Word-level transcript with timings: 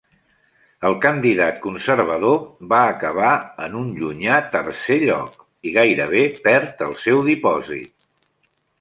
El 0.87 0.95
candidat 1.03 1.59
conservador 1.65 2.39
va 2.73 2.81
acabar 2.95 3.35
en 3.67 3.77
un 3.83 3.93
llunyà 4.01 4.41
tercer 4.59 5.01
lloc, 5.07 5.39
i 5.73 5.77
gairebé 5.79 6.27
perd 6.51 6.87
el 6.91 7.01
seu 7.07 7.27
dipòsit. 7.33 7.99